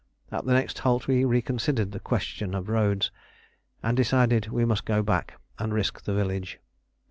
[0.31, 3.11] At the next halt we reconsidered the question of roads,
[3.83, 6.59] and decided we must go back and risk the village.